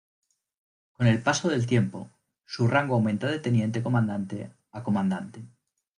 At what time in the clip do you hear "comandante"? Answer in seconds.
3.83-4.51, 4.83-5.45